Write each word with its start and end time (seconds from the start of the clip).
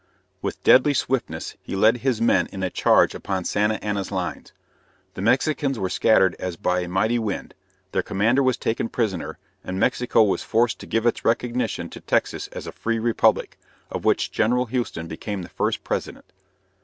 With 0.41 0.63
deadly 0.63 0.95
swiftness 0.95 1.55
he 1.61 1.75
led 1.75 1.97
his 1.97 2.19
men 2.19 2.47
in 2.51 2.63
a 2.63 2.71
charge 2.71 3.13
upon 3.13 3.45
Santa 3.45 3.75
Anna's 3.85 4.09
lines. 4.11 4.51
The 5.13 5.21
Mexicans 5.21 5.77
were 5.77 5.91
scattered 5.91 6.35
as 6.39 6.55
by 6.55 6.79
a 6.79 6.87
mighty 6.87 7.19
wind, 7.19 7.53
their 7.91 8.01
commander 8.01 8.41
was 8.41 8.57
taken 8.57 8.89
prisoner, 8.89 9.37
and 9.63 9.79
Mexico 9.79 10.23
was 10.23 10.41
forced 10.41 10.79
to 10.79 10.87
give 10.87 11.05
its 11.05 11.23
recognition 11.23 11.87
to 11.91 11.99
Texas 12.01 12.47
as 12.47 12.65
a 12.65 12.71
free 12.71 12.97
republic, 12.97 13.59
of 13.91 14.03
which 14.03 14.31
General 14.31 14.65
Houston 14.65 15.05
became 15.05 15.43
the 15.43 15.49
first 15.49 15.83
president. 15.83 16.25